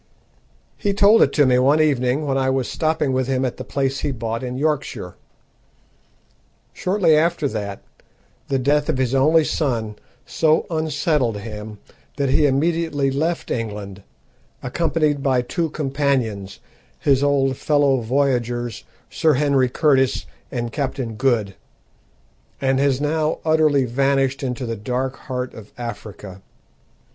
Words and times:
He 0.77 0.93
told 0.95 1.21
it 1.21 1.31
to 1.33 1.45
me 1.45 1.59
one 1.59 1.79
evening 1.79 2.25
when 2.25 2.35
I 2.35 2.49
was 2.49 2.67
stopping 2.67 3.13
with 3.13 3.27
him 3.27 3.45
at 3.45 3.57
the 3.57 3.63
place 3.63 3.99
he 3.99 4.09
bought 4.09 4.41
in 4.41 4.57
Yorkshire. 4.57 5.15
Shortly 6.73 7.15
after 7.15 7.47
that, 7.47 7.83
the 8.47 8.57
death 8.57 8.89
of 8.89 8.97
his 8.97 9.13
only 9.13 9.43
son 9.43 9.95
so 10.25 10.65
unsettled 10.71 11.37
him 11.41 11.77
that 12.15 12.29
he 12.29 12.47
immediately 12.47 13.11
left 13.11 13.51
England, 13.51 14.01
accompanied 14.63 15.21
by 15.21 15.43
two 15.43 15.69
companions, 15.69 16.59
his 16.99 17.21
old 17.21 17.55
fellow 17.55 17.99
voyagers, 18.01 18.83
Sir 19.11 19.33
Henry 19.35 19.69
Curtis 19.69 20.25
and 20.51 20.71
Captain 20.71 21.13
Good, 21.13 21.53
and 22.59 22.79
has 22.79 22.99
now 22.99 23.37
utterly 23.45 23.85
vanished 23.85 24.41
into 24.41 24.65
the 24.65 24.75
dark 24.75 25.15
heart 25.17 25.53
of 25.53 25.71
Africa. 25.77 26.41